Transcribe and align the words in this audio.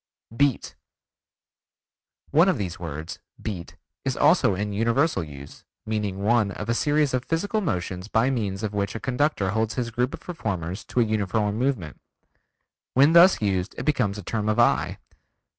Beat 0.35 0.73
One 2.31 2.49
of 2.49 2.57
these 2.57 2.79
words, 2.79 3.19
Beat, 3.39 3.75
is 4.03 4.17
also 4.17 4.55
in 4.55 4.73
universal 4.73 5.23
use, 5.23 5.63
meaning 5.85 6.23
one 6.23 6.49
of 6.49 6.69
a 6.69 6.73
series 6.73 7.13
of 7.13 7.23
physical 7.25 7.61
motions 7.61 8.07
by 8.07 8.31
means 8.31 8.63
of 8.63 8.73
which 8.73 8.95
a 8.95 8.99
conductor 8.99 9.51
holds 9.51 9.75
his 9.75 9.91
group 9.91 10.15
of 10.15 10.19
performers 10.21 10.83
to 10.85 11.01
a 11.01 11.05
uniform 11.05 11.57
movement. 11.59 12.01
When 12.95 13.13
thus 13.13 13.43
used 13.43 13.75
it 13.77 13.85
becomes 13.85 14.17
a 14.17 14.23
term 14.23 14.49
of 14.49 14.57
eye. 14.57 14.97